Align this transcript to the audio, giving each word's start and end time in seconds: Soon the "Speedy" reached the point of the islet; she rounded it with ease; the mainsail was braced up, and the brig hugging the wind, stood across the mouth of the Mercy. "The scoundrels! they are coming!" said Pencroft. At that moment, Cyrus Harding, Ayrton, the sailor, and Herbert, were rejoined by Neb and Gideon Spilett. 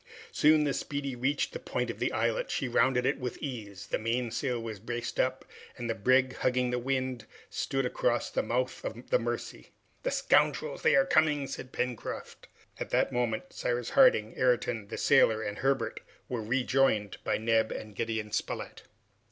Soon 0.31 0.63
the 0.63 0.73
"Speedy" 0.73 1.15
reached 1.15 1.53
the 1.53 1.59
point 1.59 1.91
of 1.91 1.99
the 1.99 2.11
islet; 2.11 2.49
she 2.49 2.67
rounded 2.67 3.05
it 3.05 3.19
with 3.19 3.37
ease; 3.37 3.85
the 3.85 3.99
mainsail 3.99 4.59
was 4.59 4.79
braced 4.79 5.19
up, 5.19 5.45
and 5.77 5.87
the 5.87 5.93
brig 5.93 6.37
hugging 6.37 6.71
the 6.71 6.79
wind, 6.79 7.27
stood 7.51 7.85
across 7.85 8.31
the 8.31 8.41
mouth 8.41 8.83
of 8.83 9.11
the 9.11 9.19
Mercy. 9.19 9.69
"The 10.01 10.09
scoundrels! 10.09 10.81
they 10.81 10.95
are 10.95 11.05
coming!" 11.05 11.45
said 11.45 11.71
Pencroft. 11.71 12.47
At 12.79 12.89
that 12.89 13.11
moment, 13.13 13.53
Cyrus 13.53 13.91
Harding, 13.91 14.33
Ayrton, 14.37 14.87
the 14.87 14.97
sailor, 14.97 15.43
and 15.43 15.59
Herbert, 15.59 15.99
were 16.27 16.41
rejoined 16.41 17.17
by 17.23 17.37
Neb 17.37 17.71
and 17.71 17.93
Gideon 17.95 18.31
Spilett. 18.31 18.81